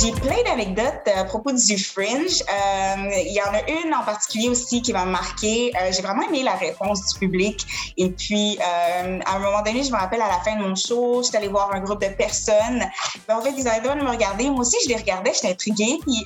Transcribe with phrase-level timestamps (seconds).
[0.00, 2.42] J'ai plein d'anecdotes à propos du Fringe.
[2.42, 5.72] Euh, il y en a une en particulier aussi qui m'a marqué.
[5.74, 7.66] Euh, j'ai vraiment aimé la réponse du public.
[7.96, 10.76] Et puis, euh, à un moment donné, je me rappelle à la fin de mon
[10.76, 12.84] show, j'étais allée voir un groupe de personnes.
[13.26, 14.48] Ben, en fait, ils avaient de me regarder.
[14.50, 15.98] Moi aussi, je les regardais, j'étais intriguée.
[16.02, 16.24] Puis,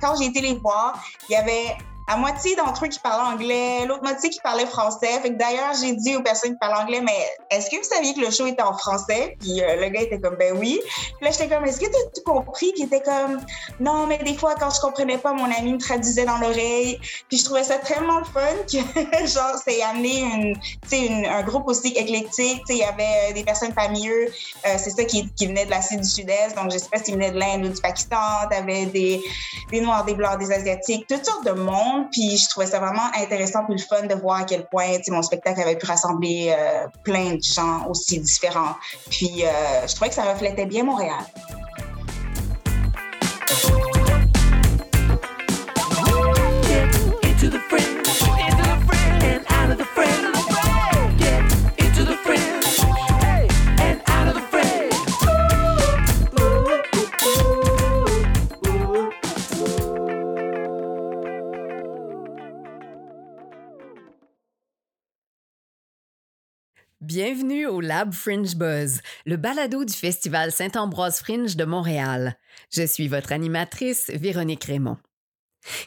[0.00, 1.76] quand j'ai été les voir, il y avait
[2.10, 5.20] à moitié d'entre eux qui parlaient anglais, l'autre moitié qui parlait français.
[5.22, 7.12] Fait que d'ailleurs, j'ai dit aux personnes qui parlent anglais, mais
[7.50, 9.36] est-ce que vous saviez que le show était en français?
[9.38, 10.80] Puis euh, le gars était comme, ben oui.
[10.84, 12.72] Puis là, j'étais comme, est-ce que tu as tout compris?
[12.72, 13.40] Puis il était comme,
[13.78, 16.98] non, mais des fois, quand je comprenais pas, mon ami me traduisait dans l'oreille.
[17.28, 20.56] Puis je trouvais ça tellement fun que, genre, c'est amené
[20.92, 22.62] une, un groupe aussi éclectique.
[22.70, 23.72] Il y avait euh, des personnes
[24.08, 24.26] eux.
[24.66, 26.56] Euh, c'est ça qui, qui venait de l'Asie du Sud-Est.
[26.56, 28.48] Donc, je sais pas s'ils venaient de l'Inde ou du Pakistan.
[28.50, 29.20] T'avais des,
[29.70, 31.99] des Noirs, des Blancs, des Asiatiques, toutes sortes de monde.
[32.10, 35.22] Puis je trouvais ça vraiment intéressant puis le fun de voir à quel point mon
[35.22, 38.76] spectacle avait pu rassembler euh, plein de gens aussi différents.
[39.10, 41.24] Puis euh, je trouvais que ça reflétait bien Montréal.
[67.22, 72.38] Bienvenue au Lab Fringe Buzz, le balado du Festival Saint-Ambroise Fringe de Montréal.
[72.72, 74.96] Je suis votre animatrice, Véronique Raymond.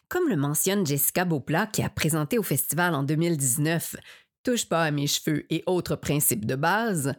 [0.09, 3.95] Comme le mentionne Jessica Beauplat, qui a présenté au festival en 2019
[4.43, 7.15] Touche pas à mes cheveux et autres principes de base,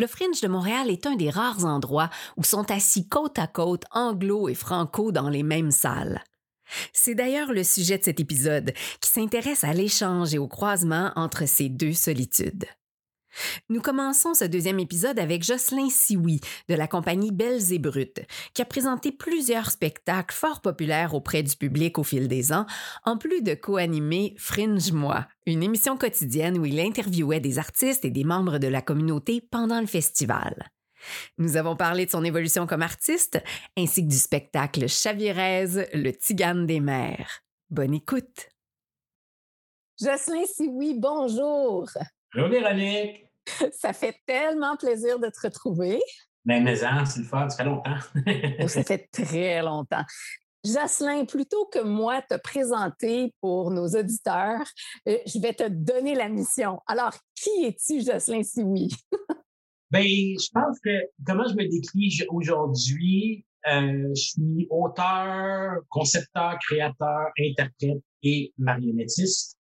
[0.00, 3.84] le Fringe de Montréal est un des rares endroits où sont assis côte à côte
[3.92, 6.24] anglo et franco dans les mêmes salles.
[6.92, 11.46] C'est d'ailleurs le sujet de cet épisode qui s'intéresse à l'échange et au croisement entre
[11.46, 12.66] ces deux solitudes.
[13.68, 18.22] Nous commençons ce deuxième épisode avec Jocelyn Sioui de la compagnie Belles et Brutes,
[18.54, 22.66] qui a présenté plusieurs spectacles fort populaires auprès du public au fil des ans,
[23.04, 28.10] en plus de co-animer Fringe Moi, une émission quotidienne où il interviewait des artistes et
[28.10, 30.70] des membres de la communauté pendant le festival.
[31.38, 33.42] Nous avons parlé de son évolution comme artiste,
[33.76, 37.42] ainsi que du spectacle Chavirez, le Tigane des mers.
[37.70, 38.48] Bonne écoute!
[40.00, 41.88] Jocelyn Sioui, bonjour!
[42.34, 43.26] Bonjour Véronique?
[43.72, 46.00] Ça fait tellement plaisir de te retrouver.
[46.46, 47.98] Ben, mais hein, c'est le fun, ça fait longtemps.
[48.58, 50.02] Oh, ça fait très longtemps.
[50.64, 54.66] Jocelyn, plutôt que moi te présenter pour nos auditeurs,
[55.08, 56.80] euh, je vais te donner la mission.
[56.86, 58.88] Alors, qui es-tu, Jocelyn, si oui?
[59.90, 60.90] ben, je pense que
[61.24, 69.58] comment je me décris aujourd'hui, euh, je suis auteur, concepteur, créateur, interprète et marionnettiste.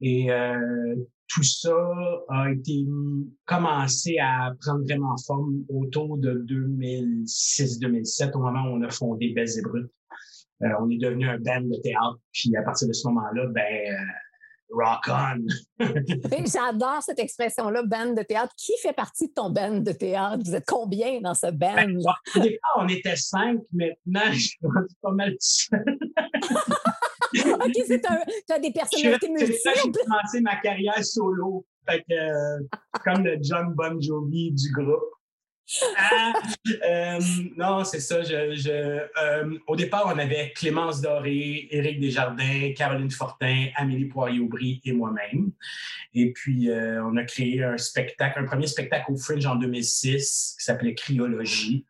[0.00, 0.94] Et euh,
[1.28, 1.74] tout ça
[2.28, 2.86] a été
[3.44, 9.58] commencé à prendre vraiment forme autour de 2006-2007, au moment où on a fondé Belles
[9.58, 9.90] et Brutes.
[10.62, 13.62] Euh, on est devenu un band de théâtre, puis à partir de ce moment-là, ben
[13.62, 13.94] euh,
[14.70, 15.46] rock on.
[16.46, 18.52] J'adore cette expression-là, band de théâtre.
[18.56, 20.42] Qui fait partie de ton band de théâtre?
[20.44, 21.74] Vous êtes combien dans ce band?
[21.74, 21.98] Ben,
[22.36, 23.60] au départ, on était cinq.
[23.72, 24.58] Maintenant, je suis
[25.02, 25.98] pas mal seul.
[27.62, 29.58] OK, c'est un, tu as des personnalités multiples.
[29.64, 31.64] J'ai commencé ma carrière solo.
[31.88, 32.58] Fait que, euh,
[33.04, 35.15] comme le John Bon Jovi du groupe.
[35.96, 36.32] Ah,
[36.84, 37.20] euh,
[37.56, 38.16] non, c'est ça.
[38.16, 45.50] Euh, au départ, on avait Clémence Doré, Éric Desjardins, Caroline Fortin, Amélie Poirier-Aubry et moi-même.
[46.14, 50.64] Et puis, on a créé un spectacle, un premier spectacle au Fringe en 2006 qui
[50.64, 51.84] s'appelait Cryologie.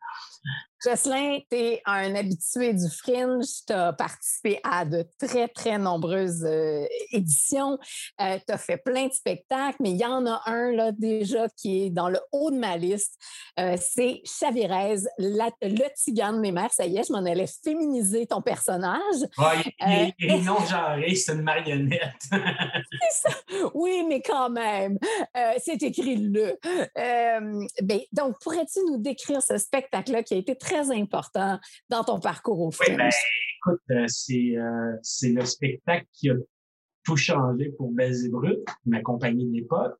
[0.83, 3.45] Jocelyn, tu es un habitué du Fringe.
[3.65, 7.79] Tu as participé à de très, très nombreuses euh, éditions.
[8.21, 11.47] Euh, tu as fait plein de spectacles, mais il y en a un là, déjà
[11.49, 13.15] qui est dans le haut de ma liste.
[13.59, 16.71] Euh, c'est Chavirez, le tigane des mères.
[16.71, 18.99] Ça y est, je m'en allais féminiser ton personnage.
[19.37, 19.73] Oui,
[20.19, 22.01] il, est non genré, c'est une marionnette.
[23.73, 24.97] Oui, mais quand même,
[25.59, 26.57] c'est écrit le.
[27.81, 31.59] Ben, donc, pourrais-tu nous décrire ce spectacle-là qui a été très très important
[31.89, 32.91] dans ton parcours au film?
[32.91, 33.09] Oui, ben,
[33.57, 34.05] écoute, euh,
[34.59, 36.35] euh, c'est, le spectacle qui a
[37.03, 39.95] tout changé pour Belles et Brutes, ma compagnie de l'époque.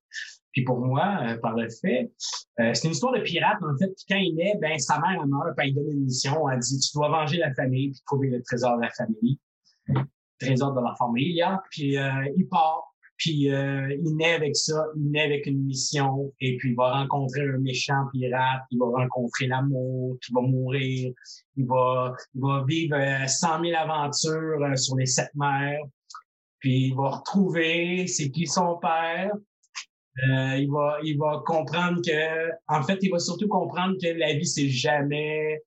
[0.51, 2.11] Puis pour moi, euh, par le fait,
[2.57, 3.87] c'est une histoire de pirate, en fait.
[3.87, 6.49] Puis quand il est, ben, sa mère, meurt, puis il donne une mission.
[6.49, 9.39] Elle dit, tu dois venger la famille, puis trouver le trésor de la famille.
[9.87, 10.01] Le
[10.39, 11.95] trésor de la famille, Puis
[12.35, 12.93] il part.
[13.17, 16.91] Puis euh, il naît avec ça, il naît avec une mission, et puis il va
[16.99, 21.13] rencontrer un méchant pirate, il va rencontrer l'amour, il va mourir,
[21.55, 25.79] il va, il va vivre euh, 100 000 aventures euh, sur les sept mers,
[26.59, 29.31] puis il va retrouver c'est qui son père,
[30.29, 34.33] Euh, il, va, il va comprendre que, en fait, il va surtout comprendre que la
[34.33, 35.61] vie, c'est jamais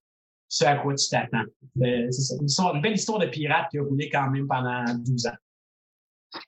[0.49, 1.45] ce à quoi tu t'attends.
[1.79, 5.39] C'est Une, une, belle histoire de pirate qui a roulé quand même pendant 12 ans.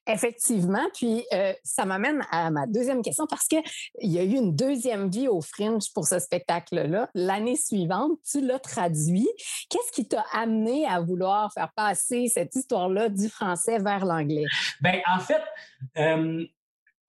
[0.07, 0.83] Effectivement.
[0.93, 3.63] Puis euh, ça m'amène à ma deuxième question parce qu'il
[3.99, 7.09] y a eu une deuxième vie au Fringe pour ce spectacle-là.
[7.13, 9.27] L'année suivante, tu l'as traduit.
[9.69, 14.45] Qu'est-ce qui t'a amené à vouloir faire passer cette histoire-là du français vers l'anglais?
[14.81, 15.41] Bien, en fait,
[15.97, 16.45] euh,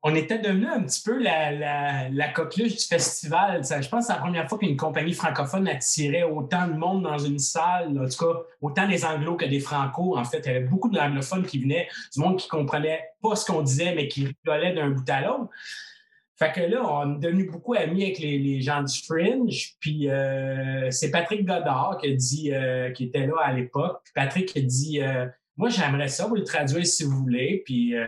[0.06, 3.62] on était devenu un petit peu la, la, la coqueluche du festival.
[3.64, 7.16] je pense que c'est la première fois qu'une compagnie francophone attirait autant de monde dans
[7.16, 10.18] une salle, en tout cas, autant des anglos que des francos.
[10.18, 13.46] En fait, il y avait beaucoup d'anglophones qui venaient, du monde qui comprenait pas ce
[13.50, 15.48] qu'on disait, mais qui rigolait d'un bout à l'autre.
[16.36, 19.76] Fait que là, on est devenu beaucoup amis avec les, gens du Fringe.
[19.80, 24.02] Puis euh, c'est Patrick Godard qui, dit, euh, qui était là à l'époque.
[24.14, 27.62] Patrick a dit euh, moi, j'aimerais ça, vous le traduire si vous voulez.
[27.64, 28.06] Puis, euh,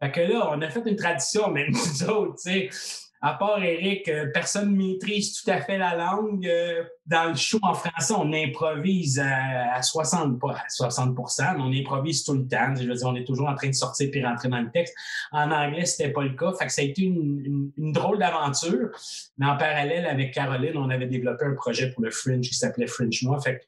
[0.00, 2.70] fait que là, on a fait une tradition, même nous autres, tu sais.
[3.20, 6.46] À part Eric, euh, personne ne maîtrise tout à fait la langue.
[6.46, 11.72] Euh, dans le show en français, on improvise à, 60, pas à 60 mais on
[11.72, 12.74] improvise tout le temps.
[12.76, 14.94] Je veux dire, on est toujours en train de sortir puis rentrer dans le texte.
[15.32, 16.52] En anglais, c'était pas le cas.
[16.58, 18.90] Fait que ça a été une, une, drôle d'aventure.
[19.38, 22.86] Mais en parallèle, avec Caroline, on avait développé un projet pour le Fringe qui s'appelait
[22.86, 23.40] Fringe Moi.
[23.40, 23.64] Fait que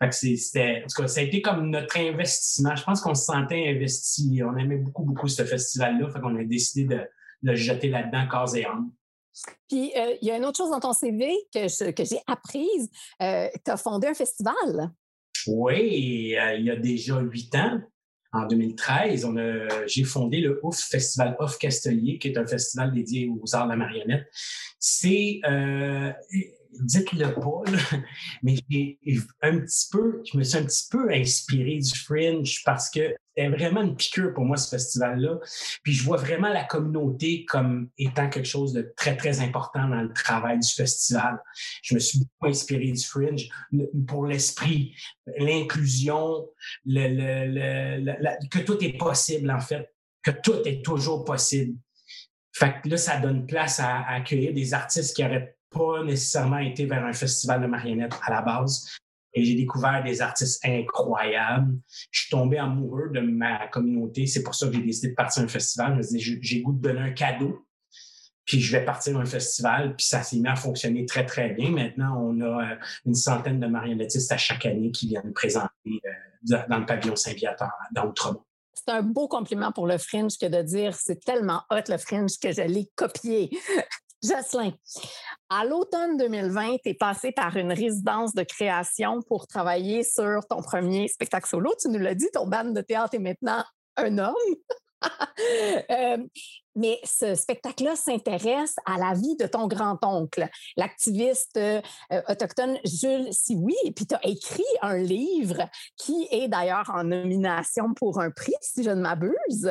[0.00, 2.76] fait que c'était, en tout cas, ça a été comme notre investissement.
[2.76, 4.40] Je pense qu'on se sentait investi.
[4.44, 6.08] On aimait beaucoup, beaucoup ce festival-là.
[6.10, 7.00] Fait qu'on a décidé de,
[7.42, 8.90] de jeter là-dedans corps et âme.
[9.68, 12.90] Puis, euh, il y a une autre chose dans ton CV que, que j'ai apprise.
[13.22, 14.92] Euh, tu as fondé un festival.
[15.46, 17.80] Oui, euh, il y a déjà huit ans.
[18.30, 19.26] En 2013,
[19.86, 23.70] j'ai fondé le OUF Festival OUF Castelier, qui est un festival dédié aux arts de
[23.70, 24.26] la marionnette.
[24.78, 25.40] C'est
[26.82, 27.62] dites-le pas,
[28.42, 28.56] mais
[29.42, 33.50] un petit peu, je me suis un petit peu inspiré du Fringe parce que c'était
[33.50, 35.38] vraiment une piqûre pour moi, ce festival-là.
[35.84, 40.02] Puis je vois vraiment la communauté comme étant quelque chose de très, très important dans
[40.02, 41.38] le travail du festival.
[41.82, 43.48] Je me suis beaucoup inspiré du Fringe
[44.08, 44.94] pour l'esprit,
[45.38, 46.48] l'inclusion,
[46.84, 49.88] le, que tout est possible, en fait,
[50.22, 51.78] que tout est toujours possible.
[52.52, 56.58] Fait que là, ça donne place à, à accueillir des artistes qui auraient pas nécessairement
[56.58, 58.88] été vers un festival de marionnettes à la base.
[59.34, 61.76] Et j'ai découvert des artistes incroyables.
[62.10, 64.26] Je suis tombé amoureux de ma communauté.
[64.26, 65.92] C'est pour ça que j'ai décidé de partir à un festival.
[65.92, 67.66] Je me disais, j'ai goût de donner un cadeau.
[68.46, 69.94] Puis je vais partir à un festival.
[69.96, 71.70] Puis ça s'est mis à fonctionner très, très bien.
[71.70, 76.58] Maintenant, on a euh, une centaine de marionnettistes à chaque année qui viennent présenter euh,
[76.68, 78.42] dans le pavillon Saint-Viateur, dans Outremont
[78.88, 82.38] c'est un beau compliment pour le fringe que de dire c'est tellement hot le fringe
[82.40, 83.50] que je l'ai copié.
[84.22, 84.72] Jocelyn,
[85.48, 90.62] à l'automne 2020, tu es passé par une résidence de création pour travailler sur ton
[90.62, 91.72] premier spectacle solo.
[91.80, 93.64] Tu nous l'as dit, ton band de théâtre est maintenant
[93.96, 94.34] un homme.
[95.90, 96.18] Euh,
[96.78, 101.80] mais ce spectacle-là s'intéresse à la vie de ton grand-oncle, l'activiste euh,
[102.28, 103.74] autochtone Jules Sioui.
[103.94, 108.84] Puis, tu as écrit un livre qui est d'ailleurs en nomination pour un prix, si
[108.84, 109.70] je ne m'abuse.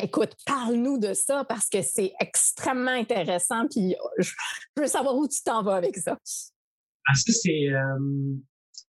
[0.00, 3.66] Écoute, parle-nous de ça parce que c'est extrêmement intéressant.
[3.68, 4.32] Puis, je
[4.76, 6.16] veux savoir où tu t'en vas avec ça.
[7.06, 7.68] Ah, ça, c'est.
[7.68, 8.34] Euh,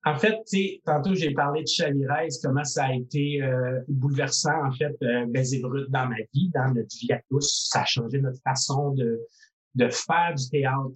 [0.04, 0.38] en fait,
[0.86, 5.90] tantôt j'ai parlé de Chavirez, comment ça a été euh, bouleversant, en fait, euh, brut
[5.90, 7.68] dans ma vie, dans notre vie à tous.
[7.70, 10.92] Ça a changé notre façon de, faire du théâtre,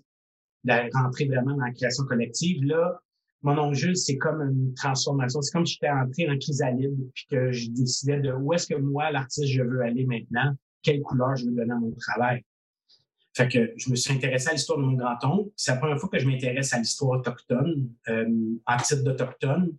[0.65, 2.65] de rentrer vraiment dans la création collective.
[2.65, 2.99] Là,
[3.43, 5.43] mon oncle c'est comme une transformation.
[5.43, 8.81] C'est comme si j'étais entré en chrysalide, puis que je décidais de où est-ce que
[8.81, 12.43] moi, l'artiste, je veux aller maintenant, quelle couleur je veux donner à mon travail.
[13.37, 15.51] Fait que je me suis intéressé à l'histoire de mon grand-oncle.
[15.57, 18.27] C'est la première fois que je m'intéresse à l'histoire autochtone, euh,
[18.67, 19.77] en titre d'autochtone.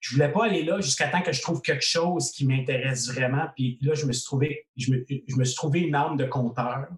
[0.00, 3.46] Je voulais pas aller là jusqu'à temps que je trouve quelque chose qui m'intéresse vraiment.
[3.54, 6.24] Puis là, je me suis trouvé, je me, je me suis trouvé une âme de
[6.24, 6.88] conteur.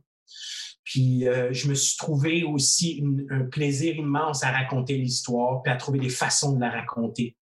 [0.84, 5.76] Puis euh, je me suis trouvé aussi un plaisir immense à raconter l'histoire, puis à
[5.76, 7.36] trouver des façons de la raconter.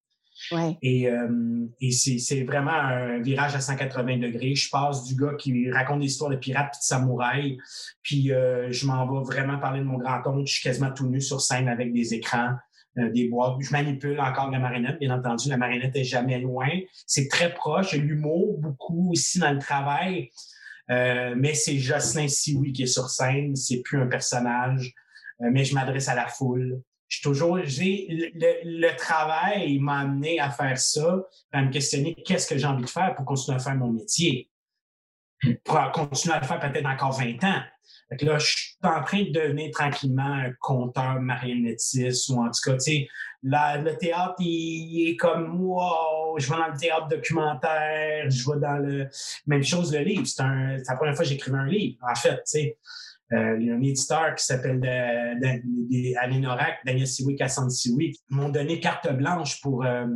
[0.82, 4.54] Et, euh, et c'est vraiment un virage à 180 degrés.
[4.54, 7.58] Je passe du gars qui raconte des histoires de pirates et de samouraïs,
[8.02, 10.46] puis euh, je m'en vais vraiment parler de mon grand-oncle.
[10.46, 12.54] Je suis quasiment tout nu sur scène avec des écrans,
[12.98, 13.56] euh, des boîtes.
[13.60, 15.48] Je manipule encore la marionnette, bien entendu.
[15.48, 16.68] La marionnette est jamais loin.
[17.06, 17.92] C'est très proche.
[17.94, 20.30] L'humour, beaucoup aussi dans le travail.
[20.88, 23.56] mais c'est Jocelyn Sioui qui est sur scène.
[23.56, 24.92] C'est plus un personnage.
[25.40, 26.82] mais je m'adresse à la foule
[27.20, 32.66] toujours, j'ai le, travail m'a amené à faire ça, à me questionner qu'est-ce que j'ai
[32.66, 34.50] envie de faire pour continuer à faire mon métier,
[35.64, 37.62] pour continuer à le faire peut-être encore 20 ans.
[38.20, 42.74] Là, je suis en train de devenir tranquillement un conteur marionnettiste ou en tout cas,
[42.74, 43.08] tu sais,
[43.42, 48.76] le théâtre, il, est comme wow, je vais dans le théâtre documentaire, je vais dans
[48.76, 49.08] le.
[49.46, 50.26] Même chose, le livre.
[50.26, 52.78] C'est la première fois que j'écrivais un livre, en fait, tu sais.
[53.32, 54.80] Euh, il y a un éditeur qui s'appelle
[56.20, 58.20] Alain Orac, Daniel Siwick, Hassan Siwick.
[58.30, 60.06] Ils m'ont donné carte blanche pour, euh,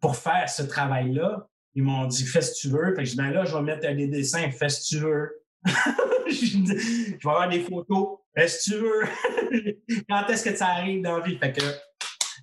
[0.00, 1.46] pour faire ce travail-là.
[1.74, 2.94] Ils m'ont dit, fais ce que tu veux.
[2.98, 5.30] Je dis, ben là, je vais mettre des dessins, fais ce que tu veux.
[6.30, 9.74] je vais avoir des photos, fais ce que tu veux.
[10.08, 11.36] Quand est-ce que ça arrive dans la vie?
[11.38, 11.62] Fait que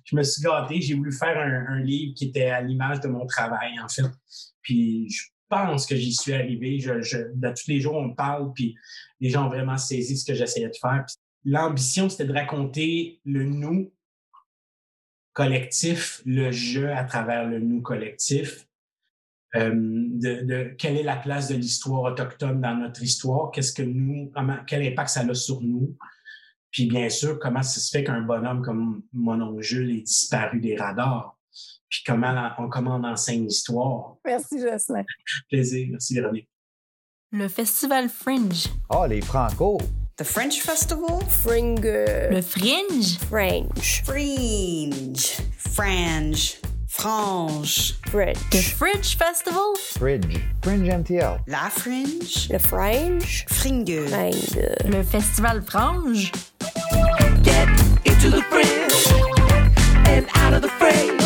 [0.04, 0.80] je me suis gâté.
[0.80, 4.02] J'ai voulu faire un, livre qui était à l'image de mon travail, en fait.
[4.60, 6.78] Puis je pense que j'y suis arrivé.
[6.78, 8.74] Je, de tous les jours, on me parle, puis
[9.20, 11.04] les gens ont vraiment saisi ce que j'essayais de faire.
[11.44, 13.92] L'ambition, c'était de raconter le nous
[15.34, 18.66] collectif, le jeu à travers le nous collectif.
[19.54, 24.32] Euh, de, quelle est la place de l'histoire autochtone dans notre histoire, qu'est-ce que nous,
[24.66, 25.94] quel impact ça a sur nous,
[26.70, 30.74] puis bien sûr, comment ça se fait qu'un bonhomme comme mon oncle Jules disparu des
[30.74, 31.36] radars,
[31.92, 34.16] puis comment on, comment on enseigne l'histoire.
[34.24, 35.04] Merci, Jocelyn.
[35.50, 35.88] Plaisir.
[35.90, 36.48] Merci, Véronique.
[37.32, 38.68] Le Festival Fringe.
[38.88, 39.78] Oh, les Franco.
[40.16, 41.20] The French Festival?
[41.28, 41.84] Fringe.
[41.84, 43.18] Le Fringe?
[43.28, 44.02] Fringe.
[44.04, 45.36] Fringe.
[45.58, 46.60] Fringe.
[46.88, 47.94] Frange.
[48.06, 48.50] Fringe.
[48.50, 49.74] The Fringe Festival?
[49.98, 50.40] Fringe.
[50.62, 51.40] Fringe MTL.
[51.46, 52.48] La Fringe.
[52.50, 53.44] Le Fringe.
[53.48, 54.08] Fringue.
[54.08, 54.76] Fringue.
[54.86, 56.32] Le Festival Frange?
[57.42, 57.68] Get
[58.06, 59.12] into the fringe
[60.06, 61.21] and out of the frame.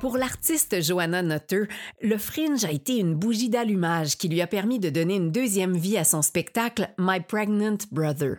[0.00, 1.62] Pour l'artiste Joanna Nutter,
[2.02, 5.76] le Fringe a été une bougie d'allumage qui lui a permis de donner une deuxième
[5.76, 8.36] vie à son spectacle My Pregnant Brother.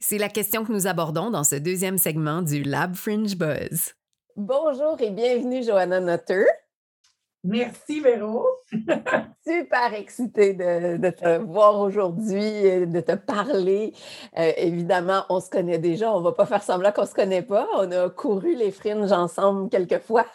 [0.00, 3.92] C'est la question que nous abordons dans ce deuxième segment du Lab Fringe Buzz.
[4.36, 6.46] Bonjour et bienvenue, Johanna Nutter.
[7.44, 8.46] Merci, Véro.
[9.46, 12.40] Super excitée de, te voir aujourd'hui,
[12.86, 13.92] de te parler.
[14.36, 16.12] Euh, évidemment, on se connaît déjà.
[16.12, 17.68] On ne va pas faire semblant qu'on ne se connaît pas.
[17.76, 20.26] On a couru les fringes ensemble quelques fois.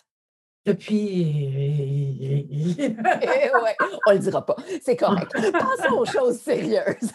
[0.66, 2.54] Depuis.
[3.22, 3.76] Eh ouais,
[4.08, 4.56] on le dira pas.
[4.82, 5.32] C'est correct.
[5.52, 7.12] Passons aux choses sérieuses.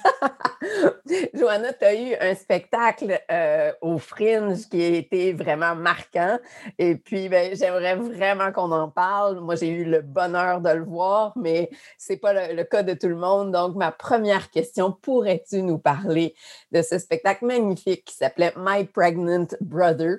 [1.34, 6.38] Joanna, tu as eu un spectacle euh, au Fringe qui a été vraiment marquant.
[6.78, 9.40] Et puis, ben, j'aimerais vraiment qu'on en parle.
[9.40, 12.94] Moi, j'ai eu le bonheur de le voir, mais ce n'est pas le, cas de
[12.94, 13.52] tout le monde.
[13.52, 16.34] Donc, ma première question, pourrais-tu nous parler
[16.72, 20.18] de ce spectacle magnifique qui s'appelait My Pregnant Brother?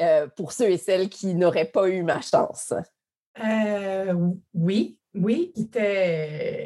[0.00, 2.65] Euh, pour ceux et celles qui n'auraient pas eu ma chance?
[3.44, 4.14] Euh,
[4.54, 5.52] oui, oui,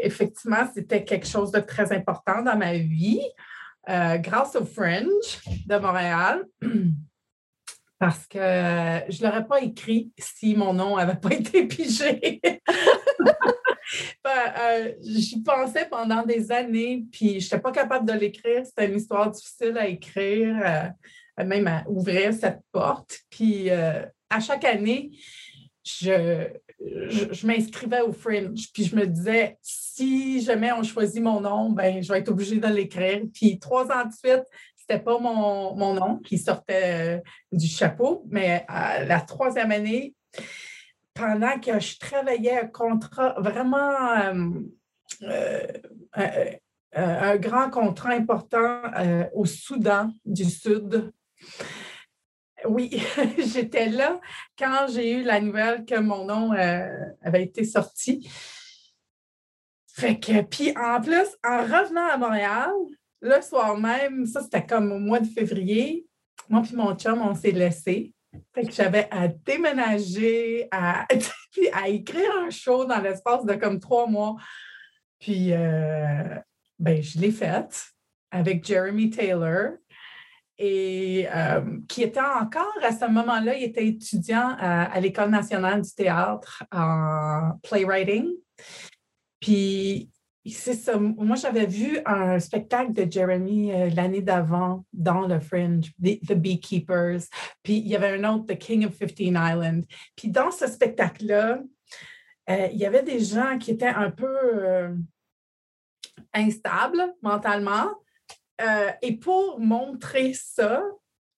[0.03, 3.23] effectivement, c'était quelque chose de très important dans ma vie.
[3.89, 6.45] Euh, grâce au Fringe de Montréal,
[7.99, 12.41] parce que je ne l'aurais pas écrit si mon nom n'avait pas été pigé.
[14.23, 18.65] Ben, euh, j'y pensais pendant des années, puis je n'étais pas capable de l'écrire.
[18.65, 20.93] C'était une histoire difficile à écrire,
[21.45, 23.19] même à ouvrir cette porte.
[23.31, 25.11] Puis à chaque année,
[25.99, 26.49] je,
[26.81, 28.73] je, m'inscrivais au Fringe.
[28.73, 32.59] Puis je me disais, si jamais on choisit mon nom, ben, je vais être obligée
[32.59, 33.23] de l'écrire.
[33.33, 34.45] Puis trois ans de suite,
[34.77, 37.21] c'était pas mon, nom qui sortait euh,
[37.53, 40.15] du chapeau, mais à la troisième année,
[41.15, 44.59] pendant que je travaillais un contrat vraiment
[45.23, 45.69] euh,
[46.19, 46.53] euh,
[46.93, 48.83] un grand contrat important
[49.35, 51.13] au Soudan du Sud.
[52.69, 53.03] Oui,
[53.39, 54.21] j'étais là
[54.59, 56.89] quand j'ai eu la nouvelle que mon nom euh,
[57.23, 58.31] avait été sorti.
[59.95, 62.71] Fait que, puis en plus, en revenant à Montréal,
[63.21, 66.07] le soir même, ça c'était comme au mois de février,
[66.49, 68.15] moi puis mon chum, on s'est laissé.
[68.55, 71.07] Fait que j'avais à déménager, à,
[71.73, 74.37] à écrire un show dans l'espace de comme trois mois.
[75.19, 76.37] Puis, euh,
[76.79, 77.85] ben, je l'ai faite
[78.31, 79.73] avec Jeremy Taylor
[80.63, 85.91] et euh, qui était encore à ce moment-là, il était étudiant à, l'École nationale du
[85.95, 88.27] théâtre en playwriting.
[89.41, 90.11] Puis
[90.45, 90.99] c'est ça.
[90.99, 97.23] Moi, j'avais vu un spectacle de Jeremy euh, l'année d'avant dans le Fringe, The, Beekeepers.
[97.63, 99.87] Puis il y avait un autre, The King of Fifteen Island.
[100.15, 101.63] Puis dans ce spectacle-là,
[102.51, 104.91] euh, il y avait des gens qui étaient un peu
[106.35, 107.89] instables mentalement,
[108.61, 110.83] euh, et pour montrer ça,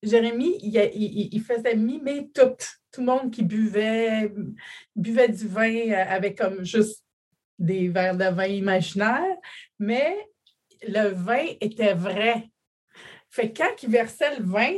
[0.01, 2.55] Jérémy, il, faisait mimer tout,
[2.91, 4.31] tout le monde qui buvait,
[4.95, 7.03] buvait du vin avec comme juste
[7.57, 9.37] des verres de vin imaginaires,
[9.79, 10.17] mais
[10.85, 12.49] le vin était vrai.
[13.29, 14.73] Fait que quand il versait le vin,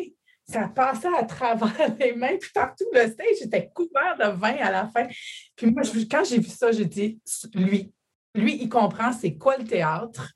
[0.48, 4.72] ça passait à travers les mains, puis partout le stage était couvert de vin à
[4.72, 5.08] la fin.
[5.56, 7.20] Puis moi, quand j'ai vu ça, j'ai dit,
[7.56, 7.92] lui,
[8.36, 10.34] lui, il comprend c'est quoi le théâtre,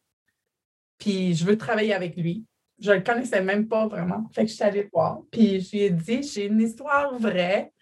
[1.00, 2.46] puis je veux travailler avec lui.
[2.80, 4.30] Je le connaissais même pas vraiment.
[4.34, 7.18] Fait que je suis allée le voir, puis je lui ai dit, j'ai une histoire
[7.18, 7.74] vraie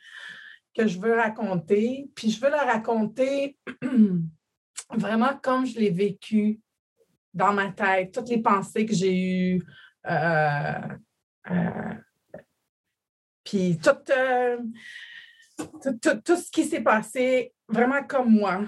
[0.76, 3.58] que je veux raconter, puis je veux la raconter
[4.92, 6.60] vraiment comme je l'ai vécu
[7.34, 9.16] dans ma tête, toutes les pensées que j'ai
[9.56, 9.64] eues,
[10.10, 10.74] euh,
[11.52, 11.94] euh,
[13.44, 14.58] puis tout, euh,
[15.58, 18.62] tout, tout- tout ce qui s'est passé vraiment comme moi.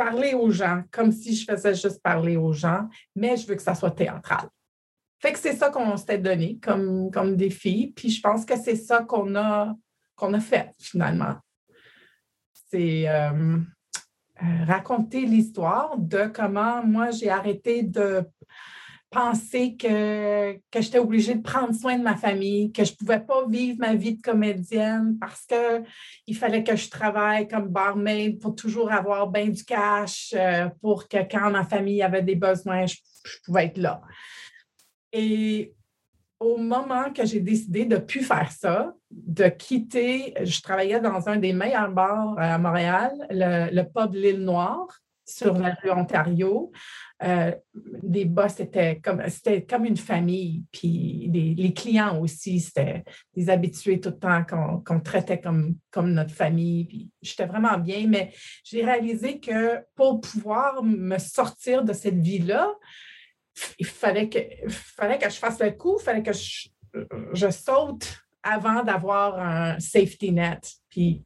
[0.00, 3.60] Parler aux gens, comme si je faisais juste parler aux gens, mais je veux que
[3.60, 4.48] ça soit théâtral.
[5.18, 8.76] Fait que c'est ça qu'on s'était donné comme, comme défi, puis je pense que c'est
[8.76, 9.76] ça qu'on a,
[10.16, 11.36] a fait finalement.
[12.70, 13.58] C'est euh,
[14.42, 18.24] euh, raconter l'histoire de comment moi j'ai arrêté de
[19.10, 23.20] penser que, que j'étais obligée de prendre soin de ma famille, que je ne pouvais
[23.20, 28.54] pas vivre ma vie de comédienne parce qu'il fallait que je travaille comme barmaid pour
[28.54, 32.96] toujours avoir bien du cash, euh, pour que quand ma famille avait des besoins, je,
[33.44, 34.00] pouvais être là.
[35.12, 35.74] Et
[36.38, 41.28] au moment que j'ai décidé de ne plus faire ça, de quitter, je travaillais dans
[41.28, 44.86] un des meilleurs bars à Montréal, le, le pub L'Île Noire,
[45.30, 46.72] sur la rue Ontario.
[47.22, 47.54] Euh,
[48.02, 48.56] les boss
[49.02, 53.04] comme, c'était comme une famille, puis les, clients aussi, c'était
[53.36, 56.86] des habitués tout le temps qu'on, qu'on traitait comme, comme notre famille.
[56.86, 58.32] Puis j'étais vraiment bien, mais
[58.64, 62.72] j'ai réalisé que pour pouvoir me sortir de cette vie-là,
[63.78, 66.68] il fallait que, fallait que je fasse le coup, il fallait que je,
[67.34, 71.22] je saute avant d'avoir un safety net, puis,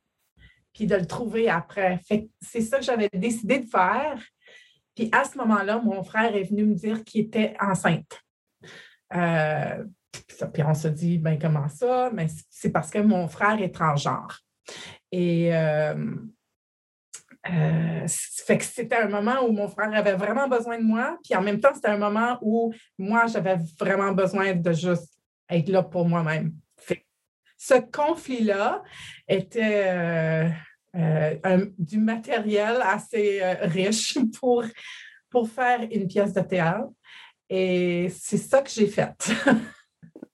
[0.75, 2.01] puis de le trouver après.
[2.43, 4.21] C'est ça que j'avais décidé de faire.
[4.95, 8.21] Puis à ce moment-là, mon frère est venu me dire qu'il était enceinte.
[9.15, 9.85] Euh,
[10.53, 12.11] puis on se dit, ben comment ça?
[12.13, 14.41] Mais c'est parce que mon frère est transgenre.
[15.11, 15.95] Et euh,
[17.51, 21.61] euh, c'était un moment où mon frère avait vraiment besoin de moi, puis en même
[21.61, 25.15] temps, c'était un moment où moi, j'avais vraiment besoin de juste
[25.51, 26.53] être là pour moi-même.
[27.67, 28.83] Ce conflit-là
[29.27, 30.51] était euh,
[30.97, 34.19] euh, du matériel assez euh, riche
[35.31, 36.91] pour faire une pièce de théâtre.
[37.49, 39.15] Et c'est ça que j'ai fait.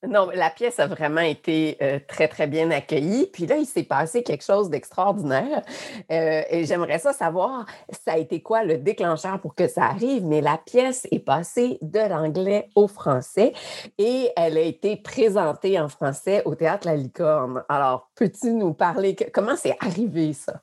[0.08, 3.26] Non, la pièce a vraiment été euh, très, très bien accueillie.
[3.30, 5.62] Puis là, il s'est passé quelque chose d'extraordinaire.
[6.10, 10.24] Euh, et j'aimerais ça savoir, ça a été quoi le déclencheur pour que ça arrive?
[10.24, 13.52] Mais la pièce est passée de l'anglais au français
[13.98, 17.62] et elle a été présentée en français au Théâtre La Licorne.
[17.68, 20.62] Alors, peux-tu nous parler, comment c'est arrivé ça?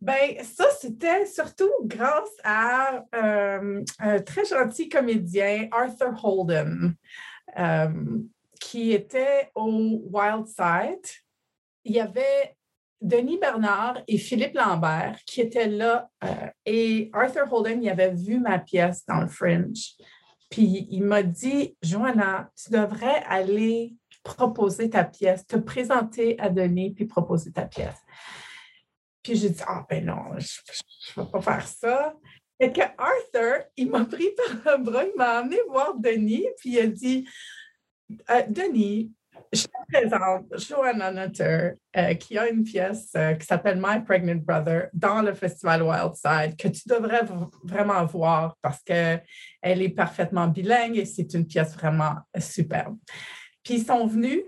[0.00, 6.94] Ben, ça, c'était surtout grâce à euh, un très gentil comédien, Arthur Holden,
[8.64, 11.06] qui était au Wild Side.
[11.84, 12.56] Il y avait
[13.00, 16.08] Denis Bernard et Philippe Lambert qui étaient là.
[16.24, 19.96] euh, et Arthur Holden, il avait vu ma pièce dans le Fringe.
[20.50, 26.94] Puis il m'a dit, Joanna, tu devrais aller proposer ta pièce, te présenter à Denis,
[26.94, 28.00] puis proposer ta pièce.
[29.22, 32.14] Puis j'ai dit, ah ben non, je ne vais pas faire ça.
[32.58, 36.70] Et que Arthur, il m'a pris par le bras, il m'a emmené voir Denis, puis
[36.70, 37.26] il a dit,
[38.30, 39.12] Euh, Denis,
[39.52, 44.42] je te présente Joanna Nutter, euh, qui a une pièce euh, qui s'appelle My Pregnant
[44.44, 47.22] Brother dans le festival Wildside, que tu devrais
[47.62, 49.22] vraiment voir parce qu'elle
[49.62, 52.98] est parfaitement bilingue et c'est une pièce vraiment superbe.
[53.62, 54.42] Puis ils sont venus,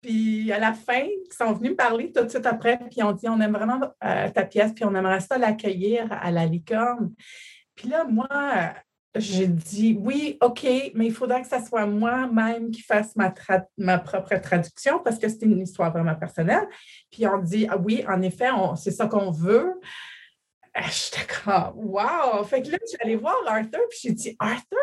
[0.00, 3.04] puis à la fin, ils sont venus me parler tout de suite après, puis ils
[3.04, 7.12] ont dit on aime vraiment ta pièce, puis on aimerait ça l'accueillir à la licorne.
[7.76, 8.26] Puis là, moi,
[9.14, 13.32] j'ai dit oui, OK, mais il faudrait que ce soit moi-même qui fasse ma,
[13.76, 16.66] ma propre traduction parce que c'est une histoire vraiment personnelle.
[17.10, 19.74] Puis on dit ah oui, en effet, c'est ça qu'on veut.
[20.76, 22.42] Euh, J'étais comme wow!
[22.44, 24.78] Fait que là, j'allais voir Arthur, puis j'ai dit Arthur,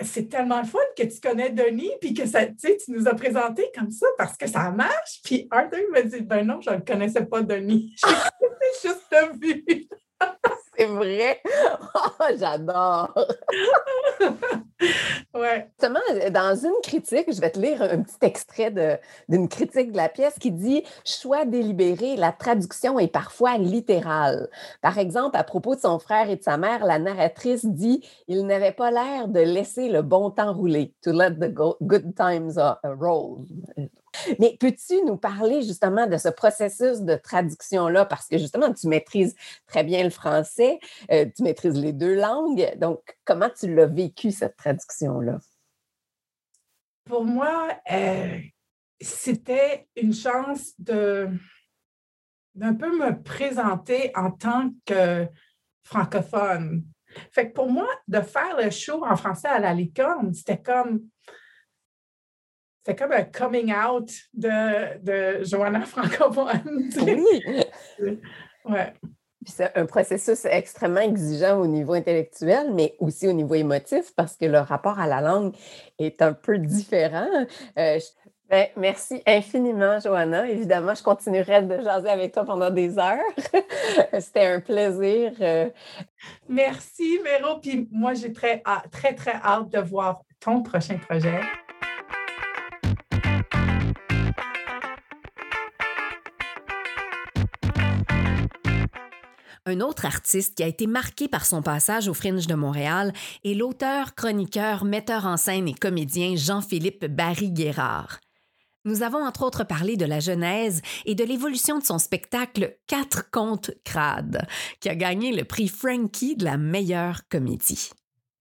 [0.00, 3.70] c'est tellement le fun que tu connais Denis, puis que ça, tu nous as présenté
[3.74, 5.20] comme ça parce que ça marche.
[5.24, 7.96] Puis Arthur m'a dit Ben non, je ne connaissais pas Denis.
[8.82, 9.88] J'ai juste vu.
[10.78, 11.40] C'est vrai?
[12.18, 13.14] Oh, J'adore!
[15.34, 15.68] Ouais.
[15.80, 18.70] Justement, dans une critique, je vais te lire un petit extrait
[19.28, 24.48] d'une critique de la pièce qui dit Choix délibéré, la traduction est parfois littérale.
[24.82, 28.46] Par exemple, à propos de son frère et de sa mère, la narratrice dit Il
[28.46, 32.58] n'avait pas l'air de laisser le bon temps rouler, to let the go- good times
[32.58, 33.46] uh, roll.
[34.38, 38.04] Mais peux-tu nous parler justement de ce processus de traduction-là?
[38.04, 39.34] Parce que justement, tu maîtrises
[39.66, 40.78] très bien le français,
[41.10, 42.76] euh, tu maîtrises les deux langues.
[42.78, 45.38] Donc, comment tu l'as vécu, cette traduction-là?
[47.04, 48.38] Pour moi, euh,
[49.00, 51.28] c'était une chance de
[52.54, 55.26] d'un peu me présenter en tant que
[55.84, 56.84] francophone.
[57.30, 61.02] Fait que pour moi, de faire le show en français à la licorne, c'était comme
[62.86, 66.88] c'était comme un coming out de, de Joanna francophone.
[67.02, 67.42] Oui.
[68.64, 68.92] Ouais.
[69.44, 74.36] Puis c'est un processus extrêmement exigeant au niveau intellectuel, mais aussi au niveau émotif, parce
[74.36, 75.54] que le rapport à la langue
[75.98, 77.28] est un peu différent.
[77.78, 78.06] Euh, je-
[78.48, 80.48] ben, merci infiniment, Johanna.
[80.48, 83.18] Évidemment, je continuerai de jaser avec toi pendant des heures.
[84.20, 85.32] C'était un plaisir.
[85.40, 85.68] euh,
[86.48, 87.58] Merci, Véro.
[87.60, 91.40] Puis moi, j'ai très, très, très hâte de voir ton prochain projet.
[99.68, 103.12] Un autre artiste qui a été marqué par son passage au Fringe de Montréal
[103.44, 108.20] est l'auteur, chroniqueur, metteur en scène et comédien Jean-Philippe Barry-Guérard.
[108.84, 113.28] Nous avons entre autres parlé de la genèse et de l'évolution de son spectacle Quatre
[113.32, 114.46] contes crades,
[114.78, 117.90] qui a gagné le prix Frankie de la meilleure comédie.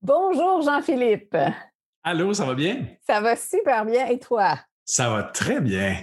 [0.03, 1.35] Bonjour, Jean-Philippe.
[2.03, 2.85] Allô, ça va bien?
[3.07, 4.05] Ça va super bien.
[4.09, 4.59] Et toi?
[4.87, 5.95] Ça va très bien.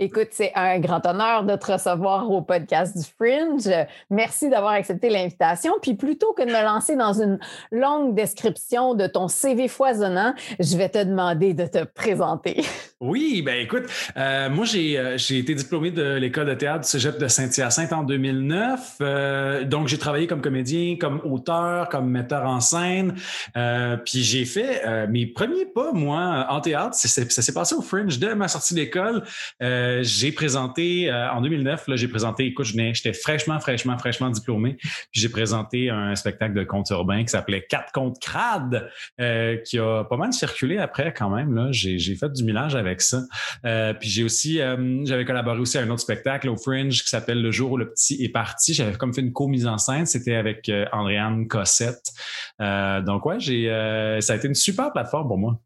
[0.00, 3.72] Écoute, c'est un grand honneur de te recevoir au podcast du Fringe.
[4.10, 5.72] Merci d'avoir accepté l'invitation.
[5.80, 7.38] Puis plutôt que de me lancer dans une
[7.70, 12.64] longue description de ton CV foisonnant, je vais te demander de te présenter.
[13.00, 13.84] Oui, ben écoute,
[14.16, 17.92] euh, moi j'ai euh, j'ai été diplômé de l'école de théâtre du Cégep de Saint-Hyacinthe
[17.92, 18.96] en 2009.
[19.00, 23.14] Euh, donc j'ai travaillé comme comédien, comme auteur, comme metteur en scène.
[23.56, 26.94] Euh, puis j'ai fait mes premiers pas moi en théâtre.
[26.94, 29.22] C'est- Ça s'est passé au Fringe dès ma sortie d'école.
[29.62, 31.88] Euh, j'ai présenté euh, en 2009.
[31.88, 32.46] Là, j'ai présenté.
[32.46, 34.74] Écoute, j'étais fraîchement, fraîchement, fraîchement diplômé.
[34.74, 39.78] Puis j'ai présenté un spectacle de contes urbains qui s'appelait Quatre contes crades, euh, qui
[39.78, 41.68] a pas mal circulé après quand même.
[41.72, 43.22] J'ai fait du millage avec ça.
[43.62, 44.60] Puis j'ai aussi,
[45.04, 47.90] j'avais collaboré aussi à un autre spectacle au Fringe qui s'appelle Le jour où le
[47.90, 48.74] petit est parti.
[48.74, 50.06] J'avais comme fait une co-mise en scène.
[50.06, 52.12] C'était avec Andréane Cossette.
[52.60, 55.60] Donc ouais, ça a été une super plateforme pour moi.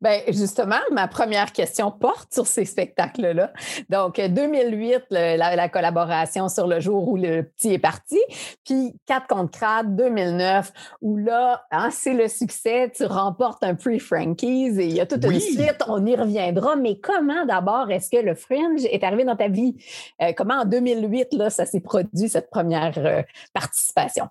[0.00, 3.52] Ben justement, ma première question porte sur ces spectacles-là.
[3.88, 8.18] Donc, 2008, le- la, la collaboration sur le jour où le petit est parti,
[8.64, 13.98] puis 4 contre crade, 2009, où là, hein, c'est le succès, tu remportes un prix
[13.98, 15.34] Frankies et il y a toute Oui.
[15.34, 16.76] une suite, on y reviendra.
[16.76, 19.76] Mais comment d'abord est-ce que le Fringe est arrivé dans ta vie?
[20.22, 24.26] Euh, comment en 2008, là, ça s'est produit, cette première euh, participation?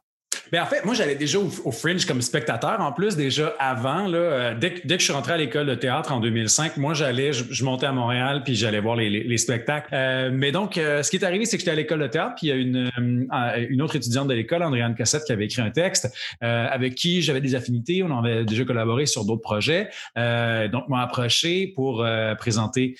[0.51, 2.79] Mais en fait, moi, j'allais déjà au, Fringe comme spectateur.
[2.79, 6.11] En plus, déjà avant, là, euh, dès, que- je suis rentré à l'école de théâtre
[6.11, 9.89] en 2005, moi, j'allais, je, montais à Montréal, puis j'allais voir les, les- les spectacles.
[9.93, 12.35] Euh, mais donc, euh, ce qui est arrivé, c'est que j'étais à l'école de théâtre,
[12.37, 15.71] puis il y a une, autre étudiante de l'école, Andréane Cassette, qui avait écrit un
[15.71, 18.03] texte avec qui j'avais des affinités.
[18.03, 19.89] On avait déjà collaboré sur d'autres projets.
[20.15, 22.05] Donc, m'a approché pour
[22.37, 22.95] présenter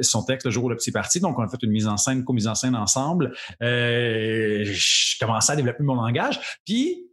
[0.00, 1.20] son texte le jour où le petit parti.
[1.20, 3.32] Donc, on a fait une mise en scène, co-mise en scène ensemble.
[3.60, 6.29] Je commençais à développer mon langage.
[6.64, 7.10] Puis,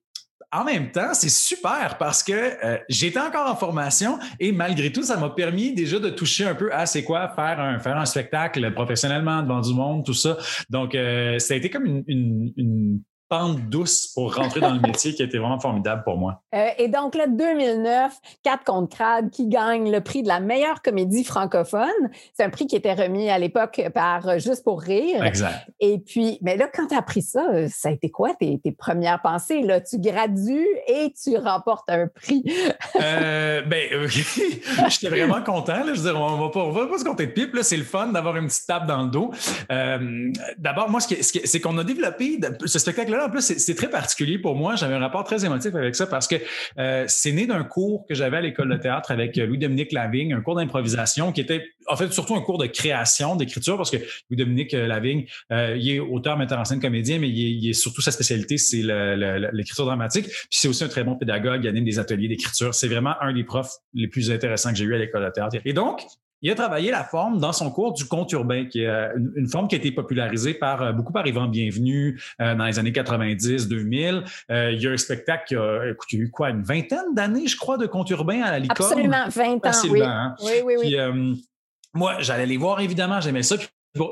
[0.52, 5.04] en même temps, c'est super parce que euh, j'étais encore en formation et malgré tout,
[5.04, 8.06] ça m'a permis déjà de toucher un peu à c'est quoi faire un, faire un
[8.06, 10.38] spectacle professionnellement devant du monde, tout ça.
[10.70, 15.22] Donc, euh, ça a été comme une, pente douce pour rentrer dans le métier qui
[15.22, 16.42] a été vraiment formidable pour moi.
[16.56, 18.14] Euh, et donc, là, 2009,
[18.44, 21.88] 4 contre Crade qui gagne le prix de la meilleure comédie francophone.
[22.34, 25.24] C'est un prix qui était remis à l'époque par euh, Juste pour rire.
[25.24, 25.68] Exact.
[25.80, 28.60] Et puis, mais là, quand tu as appris ça, euh, ça a été quoi tes,
[28.60, 29.62] tes premières pensées?
[29.62, 32.44] Là, tu gradues et tu remportes un prix.
[32.96, 35.84] Euh, ben, j'étais vraiment content.
[35.84, 35.94] Là.
[35.94, 37.54] Je veux dire, on va pas, on va pas se compter de pipe.
[37.54, 37.64] là.
[37.64, 39.32] C'est le fun d'avoir une petite tape dans le dos.
[39.72, 42.80] Euh, D'abord, moi, ce qui, ce c'est qu'on a développé ce
[43.18, 43.28] spectacle-là.
[43.28, 44.76] En plus, c'est très particulier pour moi.
[44.76, 46.36] J'avais un rapport très émotif avec ça parce que
[46.78, 50.42] euh, c'est né d'un cours que j'avais à l'école de théâtre avec Louis-Dominique Lavigne, un
[50.42, 53.98] cours d'improvisation qui était en fait surtout un cours de création, d'écriture, parce que
[54.30, 58.12] Louis-Dominique Lavigne, euh, il est auteur, metteur en scène, comédien, mais il est, surtout sa
[58.12, 58.82] spécialité, c'est
[59.54, 60.26] l'écriture dramatique.
[60.26, 61.62] Puis c'est aussi un très bon pédagogue.
[61.64, 62.74] Il anime des ateliers d'écriture.
[62.74, 65.58] C'est vraiment un des profs les plus intéressants que j'ai eu à l'école de théâtre.
[65.66, 66.02] Et donc,
[66.42, 69.48] il a travaillé la forme dans son cours du conte urbain, qui est euh, une,
[69.48, 72.92] forme qui a été popularisée par euh, beaucoup par Yvan Bienvenu euh, dans les années
[72.92, 74.24] 90, 2000.
[74.52, 77.78] Euh, il y a un spectacle qui a, eu quoi, une vingtaine d'années, je crois,
[77.78, 78.92] de conte urbain à la licorne?
[78.92, 80.02] Absolument, 20 ans, Facilement, oui.
[80.04, 80.36] hein?
[80.42, 80.86] Oui, oui, oui.
[80.88, 81.34] Puis, euh,
[81.94, 83.58] moi, j'allais les voir, évidemment, j'aimais ça.
[83.58, 83.68] Puis,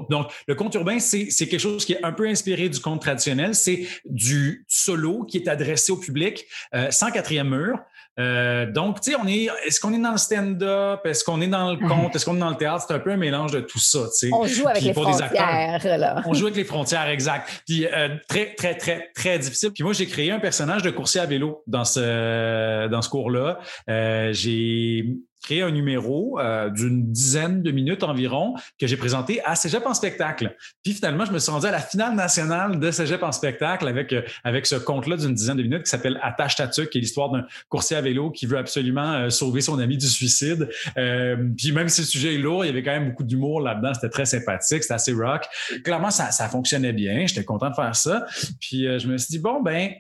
[0.10, 3.54] donc, le conte urbain, c'est quelque chose qui est un peu inspiré du conte traditionnel.
[3.54, 7.80] C'est du solo qui est adressé au public euh, sans quatrième mur.
[8.20, 11.06] Euh, donc, tu sais, on est, est-ce qu'on est dans le stand-up?
[11.06, 12.16] Est-ce qu'on est dans le conte?
[12.16, 12.86] Est-ce qu'on est dans le théâtre?
[12.88, 14.30] C'est un peu un mélange de tout ça, tu sais.
[14.34, 16.22] On joue avec Puis les frontières, là.
[16.26, 17.64] on joue avec les frontières, exact.
[17.68, 19.72] Puis euh, très, très, très, très difficile.
[19.72, 23.60] Puis moi, j'ai créé un personnage de coursier à vélo dans ce, dans ce cours-là.
[23.90, 25.06] Euh, j'ai
[25.46, 29.94] créé un numéro euh, d'une dizaine de minutes environ que j'ai présenté à Cégep en
[29.94, 30.56] spectacle.
[30.84, 34.12] Puis finalement, je me suis rendu à la finale nationale de Cégep en spectacle avec,
[34.12, 37.30] euh, avec ce conte-là d'une dizaine de minutes qui s'appelle Attache Tatuc, qui est l'histoire
[37.30, 40.70] d'un coursier à vélo qui veut absolument euh, sauver son ami du suicide.
[40.98, 43.62] Euh, puis même si le sujet est lourd, il y avait quand même beaucoup d'humour
[43.62, 43.94] là-dedans.
[43.94, 45.46] C'était très sympathique, c'était assez rock.
[45.84, 47.26] Clairement, ça, ça fonctionnait bien.
[47.28, 48.26] J'étais content de faire ça.
[48.60, 49.92] Puis euh, je me suis dit, bon, ben,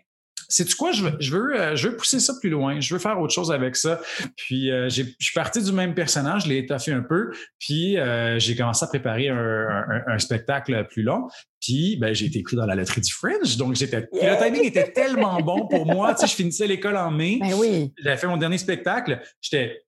[0.49, 0.91] c'est-tu quoi?
[0.91, 2.79] Je veux, je, veux, euh, je veux pousser ça plus loin.
[2.79, 3.99] Je veux faire autre chose avec ça.
[4.36, 7.31] Puis, euh, j'ai- je suis parti du même personnage, je l'ai étoffé un peu.
[7.60, 11.27] Puis, euh, j'ai commencé à préparer un, un- un spectacle plus long.
[11.62, 13.58] Puis, ben, j'ai été pris dans la loterie du Fringe.
[13.58, 16.13] Donc, j'étais, le timing était tellement bon pour moi.
[16.13, 17.39] Tu sais, je finissais l'école en mai.
[17.41, 17.91] Ben oui.
[18.03, 19.19] J'avais fait mon dernier spectacle.
[19.41, 19.81] J'étais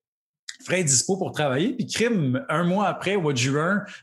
[0.64, 1.72] frais dispo pour travailler.
[1.72, 3.38] Puis crime, un mois après, au mois de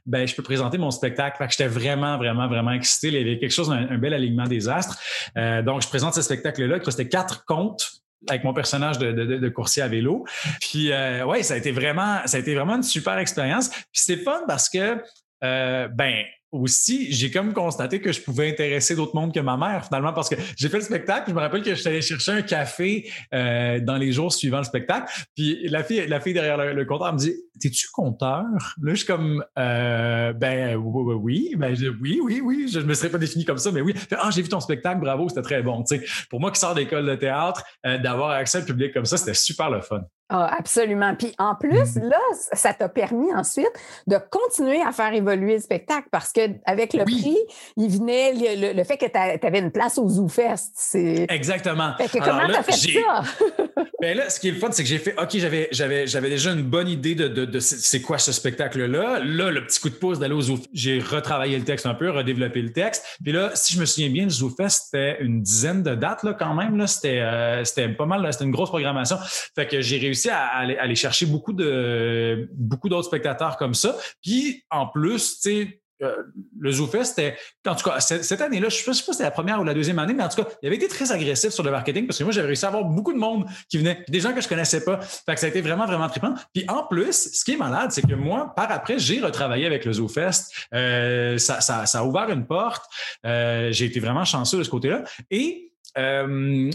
[0.06, 1.38] ben, je peux présenter mon spectacle.
[1.38, 3.08] Fait que j'étais vraiment, vraiment, vraiment excité.
[3.08, 4.98] Il y avait quelque chose, un, bel alignement des astres.
[5.38, 6.80] Euh, donc, je présente ce spectacle-là.
[6.86, 10.26] C'était quatre contes avec mon personnage de, de, de- coursier à vélo.
[10.62, 13.70] Puis euh, ouais, ça a été vraiment, ça a été vraiment une super expérience.
[13.70, 15.02] Puis c'était fun parce que
[15.44, 16.24] euh, ben
[16.56, 20.30] aussi, j'ai comme constaté que je pouvais intéresser d'autres mondes que ma mère, finalement, parce
[20.30, 23.10] que j'ai fait le spectacle, je me rappelle que je suis allé chercher un café
[23.34, 25.12] euh, dans les jours suivant le spectacle.
[25.36, 28.44] Puis la fille, la fille derrière le, compteur me dit T'es-tu compteur?
[28.82, 31.56] Là, je suis comme euh, Ben oui, oui.
[31.58, 32.68] Ben, oui, oui, oui.
[32.72, 33.94] Je ne me serais pas défini comme ça, mais oui.
[34.12, 35.84] Ah, j'ai vu ton spectacle, bravo, c'était très bon.
[36.30, 39.34] Pour moi qui sors d'école de théâtre, euh, d'avoir accès au public comme ça, c'était
[39.34, 40.02] super le fun.
[40.30, 41.14] Ah, absolument.
[41.16, 42.10] Puis en plus, Mhm.
[42.10, 42.18] là,
[42.54, 43.70] ça t'a permis ensuite
[44.08, 47.22] de continuer à faire évoluer le spectacle parce qu'avec le Oui.
[47.22, 47.38] prix,
[47.78, 50.72] il venait le, le- le fait que tu avais une place au ZooFest.
[50.74, 51.28] C'est...
[51.30, 51.94] Exactement.
[51.98, 53.22] Fait que Alors comment t'as fait ça?
[54.02, 56.30] Ben là, ce qui est le fun, c'est que j'ai fait, OK, j'avais, j'avais, j'avais
[56.30, 59.20] déjà une bonne idée de, de, de c'est quoi ce spectacle-là.
[59.24, 62.10] Là, le petit coup de pouce d'aller au Zoo, j'ai retravaillé le texte un peu,
[62.12, 63.04] redéveloppé le texte.
[63.24, 66.34] Puis là, si je me souviens bien, le ZooFest, c'était une dizaine de dates, là,
[66.34, 66.78] quand même.
[66.78, 69.18] Là, c'était, euh, c'était pas mal, là, c'était une grosse programmation.
[69.56, 73.95] Fait que j'ai réussi à, aller, chercher beaucoup de, beaucoup d'autres spectateurs comme ça.
[74.21, 76.23] Puis, en plus, tu sais, euh,
[76.60, 79.32] le ZooFest, c'était, en tout cas, cette année-là, je ne sais pas si c'était la
[79.32, 81.63] première ou la deuxième année, mais en tout cas, il avait été très agressif sur
[81.63, 84.19] le marketing parce que moi, j'avais réussi à avoir beaucoup de monde qui venait, des
[84.19, 84.99] gens que je connaissais pas.
[84.99, 86.34] Fait ça a été vraiment, vraiment trippant.
[86.54, 89.86] Puis en plus, ce qui est malade, c'est que moi, par après, j'ai retravaillé avec
[89.86, 90.51] le ZooFest.
[90.73, 92.84] Euh, ça a ouvert une porte.
[93.25, 95.04] Euh, j'ai été vraiment chanceux de ce côté-là.
[95.32, 96.69] Et euh,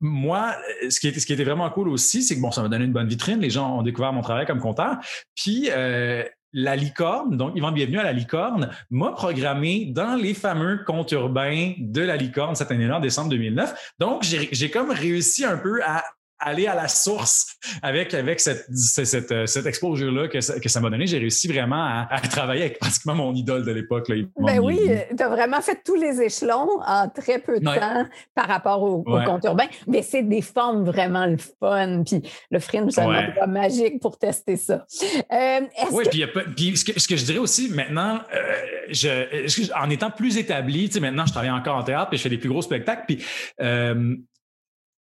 [0.00, 0.54] moi,
[0.88, 2.84] ce qui, était, ce qui était vraiment cool aussi, c'est que bon, ça m'a donné
[2.84, 3.40] une bonne vitrine.
[3.40, 4.96] Les gens ont découvert mon travail comme compteur.
[5.34, 10.82] Puis euh, la licorne, donc Yvan Bienvenue à la licorne, m'a programmé dans les fameux
[10.84, 13.94] contes urbains de la licorne cette année-là, en décembre 2009.
[13.98, 16.04] Donc, j'ai comme réussi un peu à
[16.38, 20.68] aller à la source avec, avec cette, cette, cette, euh, cette exposure-là que ça que
[20.68, 21.06] ça m'a donné.
[21.06, 24.10] J'ai réussi vraiment à, à travailler avec pratiquement mon idole de l'époque.
[24.38, 24.78] Ben oui,
[25.16, 27.78] tu as vraiment fait tous les échelons en très peu de Ouais.
[27.80, 29.24] temps par rapport au, au Ouais.
[29.24, 29.66] compte urbain.
[29.86, 32.02] Mais c'est des formes vraiment le fun.
[32.04, 33.26] Puis le fringe, c'est un Ouais.
[33.28, 34.84] endroit magique pour tester ça.
[35.32, 35.60] Euh,
[35.92, 38.52] Oui, que- puis, a puis ce, que, ce que je dirais aussi maintenant, euh,
[38.90, 42.22] je, en étant plus établi, tu sais, maintenant je travaille encore en théâtre puis je
[42.22, 43.24] fais des plus gros spectacles, puis
[43.60, 44.14] euh,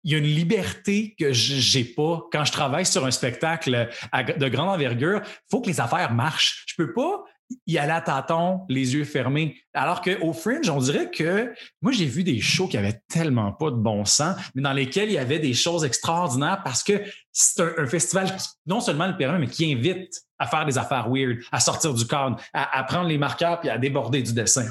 [0.05, 4.39] il y a une liberté que j'ai pas quand je travaille sur un spectacle gr-
[4.39, 5.21] de grande envergure.
[5.25, 6.65] Il faut que les affaires marchent.
[6.67, 7.25] Je peux pas
[7.67, 9.61] y aller à tâtons, les yeux fermés.
[9.75, 13.73] Alors qu'au Fringe, on dirait que moi, j'ai vu des shows qui avaient tellement pas
[13.73, 17.61] de bon sens, mais dans lesquels il y avait des choses extraordinaires parce que c'est
[17.61, 21.09] un, un festival qui non seulement le permet, mais qui invite à faire des affaires
[21.11, 24.67] weird, à sortir du cadre, à, à prendre les marqueurs puis à déborder du dessin.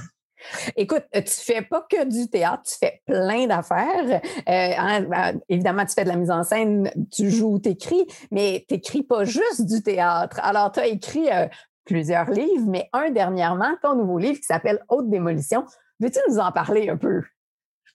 [0.75, 4.21] Écoute, euh, tu fais pas que du théâtre, tu fais plein d'affaires.
[4.47, 8.65] Euh, hein, évidemment, tu fais de la mise en scène, tu joues, tu écris, mais
[8.67, 10.39] tu n'écris pas juste du théâtre.
[10.43, 11.47] Alors, tu as écrit euh,
[11.85, 15.65] plusieurs livres, mais un dernièrement, ton nouveau livre qui s'appelle Haute démolition.
[15.99, 17.23] Veux-tu nous en parler un peu?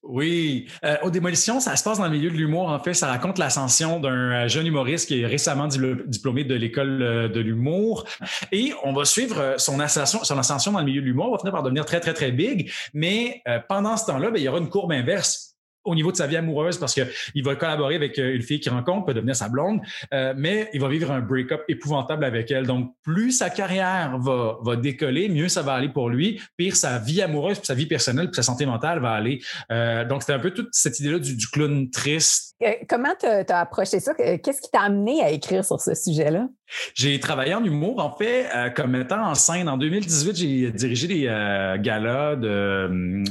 [0.07, 0.67] Oui.
[0.85, 2.69] Euh, aux démolitions, ça se passe dans le milieu de l'humour.
[2.69, 7.03] En fait, ça raconte l'ascension d'un euh, jeune humoriste qui est récemment diplômé de l'école
[7.03, 8.05] euh, de l'humour.
[8.53, 11.29] Et on va suivre euh, son ascension, son ascension dans le milieu de l'humour.
[11.29, 12.71] Il va finir par devenir très, très, très big.
[12.93, 15.54] Mais pendant ce temps-là, ben, il y aura une courbe inverse
[15.85, 18.73] au niveau de sa vie amoureuse parce qu'il va collaborer avec euh, une fille qu'il
[18.73, 19.81] rencontre, peut devenir sa blonde,
[20.13, 22.67] euh, mais il va vivre un break-up épouvantable avec elle.
[22.67, 26.41] Donc, plus sa carrière va, va décoller, mieux ça va aller pour lui.
[26.57, 29.41] Pire, sa vie amoureuse, puis sa vie personnelle, puis sa santé mentale va aller.
[29.71, 32.55] Euh, donc, c'était un peu toute cette idée-là du, du clown triste.
[32.63, 34.15] Euh, Comment tu as approché ça?
[34.15, 36.49] Qu'est-ce qui t'a amené à écrire sur ce sujet-là?
[36.95, 39.69] J'ai travaillé en humour, en fait, euh, comme mettant en scène.
[39.69, 43.25] En 2018, j'ai dirigé des euh, galas euh,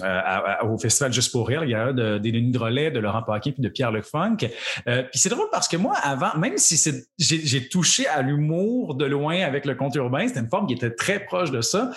[0.64, 3.62] au Festival Juste pour rire, le gala de, des Denis Drolet, de Laurent Paquin puis
[3.62, 4.38] de Pierre-Luc Funk.
[4.38, 4.52] Puis
[5.14, 6.78] c'est drôle parce que moi, avant, même si
[7.18, 10.92] j'ai, touché à l'humour de loin avec le conte urbain, c'était une forme qui était
[10.92, 11.92] très proche de ça,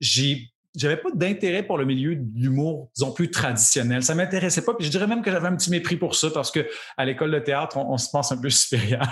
[0.00, 4.02] j'ai j'avais pas d'intérêt pour le milieu de l'humour, disons, plus traditionnel.
[4.02, 4.74] Ça m'intéressait pas.
[4.74, 7.30] Puis je dirais même que j'avais un petit mépris pour ça parce que à l'école
[7.30, 9.06] de théâtre, on, on se pense un peu supérieur.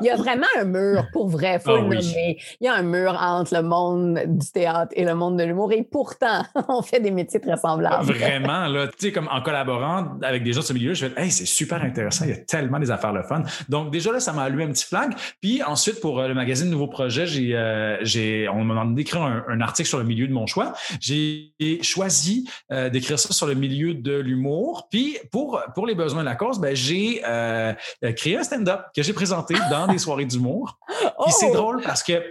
[0.00, 1.96] Il y a vraiment un mur, pour vrai, faut Ah le oui.
[1.96, 2.38] nommer.
[2.60, 5.72] Il y a un mur entre le monde du théâtre et le monde de l'humour.
[5.72, 8.04] Et pourtant, on fait des métiers très semblables.
[8.04, 11.22] Vraiment, là, tu sais, comme en collaborant avec des gens de ce milieu, je fais,
[11.22, 13.42] hey, c'est super intéressant, il y a tellement des affaires le fun.
[13.68, 15.12] Donc, déjà là, ça m'a allumé un petit flag.
[15.40, 19.22] Puis ensuite, pour euh, le magazine Nouveau Projet, j'ai, euh, j'ai, on m'a demandé d'écrire
[19.22, 20.72] un, un article sur le milieu de mon choix.
[21.00, 24.88] J'ai choisi euh, d'écrire ça sur le milieu de l'humour.
[24.90, 27.72] Puis pour, pour les besoins de la cause, ben, j'ai euh,
[28.16, 30.78] créé un stand-up que j'ai présenté dans des soirées d'humour.
[30.88, 31.54] Puis c'est Oh!
[31.54, 32.22] drôle parce que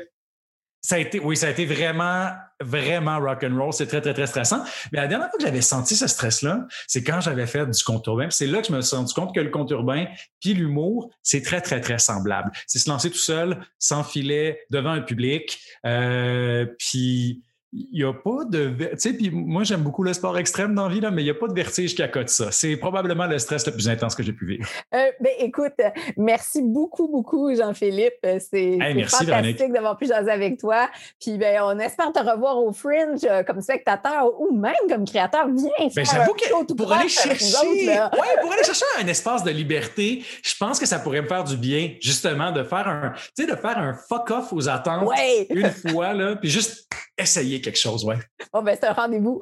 [0.87, 2.29] ça a été, oui, ça a été vraiment,
[2.61, 3.73] vraiment rock and roll.
[3.73, 4.63] C'est très, très, très stressant.
[4.91, 8.07] Mais la dernière fois que j'avais senti ce stress-là, c'est quand j'avais fait du conte
[8.07, 8.29] urbain.
[8.29, 10.05] C'est là que je me suis rendu compte que le conte urbain
[10.39, 12.51] puis l'humour, c'est très, très, très semblable.
[12.67, 15.59] C'est se lancer tout seul, sans filet, devant un public.
[15.85, 17.43] Euh, puis
[17.91, 18.69] il n'y a pas de.
[18.69, 21.25] Tu sais, puis moi, j'aime beaucoup le sport extrême dans la vie, là, mais il
[21.25, 22.51] n'y a pas de vertige qui accote ça.
[22.51, 24.67] C'est probablement le stress le plus intense que j'ai pu vivre.
[24.93, 25.73] Euh, ben, écoute,
[26.17, 28.13] merci beaucoup, beaucoup, Jean-Philippe.
[28.25, 30.89] Euh, C'est merci, fantastique d'avoir pu jaser avec toi.
[31.21, 35.47] Puis ben, on espère te revoir au Fringe euh, comme spectateur ou même comme créateur.
[35.47, 39.51] Viens Ben, j'avoue que pour aller chercher, autres, ouais, pour aller chercher un espace de
[39.51, 43.43] liberté, je pense que ça pourrait me faire du bien, justement, de faire un, tu
[43.43, 45.47] sais, de faire un fuck off aux attentes Ouais.
[45.49, 48.17] une fois, là, puis juste essayer quelque chose, ouais.
[48.53, 49.41] Bon, ben, c'est un rendez-vous.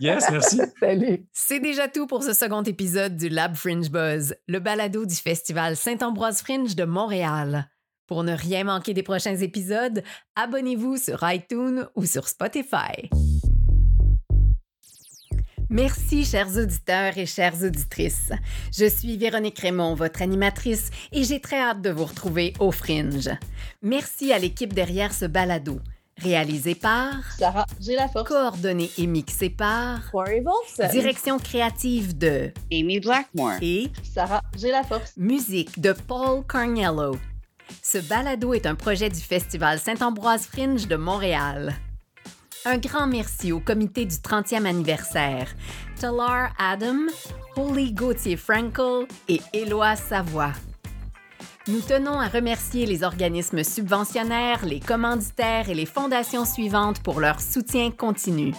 [0.00, 0.60] Yes, merci.
[0.80, 1.26] Salut.
[1.32, 5.76] C'est déjà tout pour ce second épisode du Lab Fringe Buzz, le balado du Festival
[5.76, 7.68] Saint-Ambroise Fringe de Montréal.
[8.06, 10.02] Pour ne rien manquer des prochains épisodes,
[10.36, 13.10] abonnez-vous sur iTunes ou sur Spotify.
[15.68, 18.30] Merci, chers auditeurs et chères auditrices.
[18.72, 23.28] Je suis Véronique Raymond, votre animatrice, et j'ai très hâte de vous retrouver au Fringe.
[23.82, 25.80] Merci à l'équipe derrière ce balado.
[26.22, 28.26] Réalisé par Sarah, j'ai la force.
[28.28, 30.90] coordonné et mixé par Corey Volson.
[30.90, 33.58] Direction créative de Amy Blackmore.
[33.60, 35.12] et Sarah, j'ai la force.
[35.18, 37.18] musique de Paul Carnello.
[37.82, 41.74] Ce balado est un projet du Festival Saint-Ambroise Fringe de Montréal.
[42.64, 45.48] Un grand merci au comité du 30e anniversaire,
[46.00, 47.06] Talar Adam,
[47.56, 50.52] Holly Gauthier Frankel et Éloi Savoie.
[51.68, 57.40] Nous tenons à remercier les organismes subventionnaires, les commanditaires et les fondations suivantes pour leur
[57.40, 58.54] soutien continu.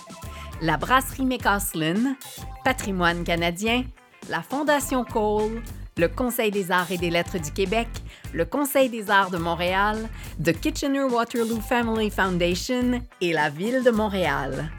[0.62, 2.17] La brasserie McCaslin,
[2.65, 3.86] Patrimoine canadien,
[4.30, 5.62] la Fondation Cole,
[5.96, 7.88] le Conseil des arts et des lettres du Québec,
[8.34, 10.10] le Conseil des arts de Montréal,
[10.43, 14.70] The Kitchener-Waterloo Family Foundation et la Ville de Montréal.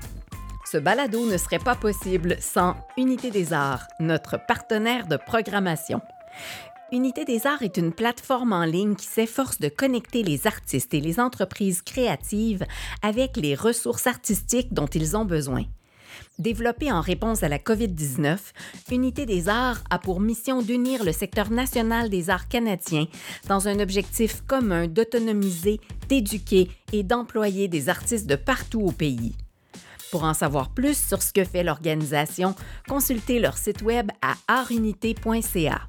[0.71, 6.03] Ce balado ne serait pas possible sans Unité des arts, notre partenaire de programmation.
[6.91, 11.01] Unité des arts est une plateforme en ligne qui s'efforce de connecter les artistes et
[11.01, 12.65] les entreprises créatives
[13.03, 15.65] avec les ressources artistiques dont ils ont besoin.
[16.39, 18.39] Développée en réponse à la COVID-19,
[18.91, 23.07] Unité des arts a pour mission d'unir le secteur national des arts canadiens
[23.49, 29.35] dans un objectif commun d'autonomiser, d'éduquer et d'employer des artistes de partout au pays.
[30.11, 32.55] Pour en savoir plus sur ce que fait l'organisation,
[32.89, 35.83] consultez leur site web à artunité.ca.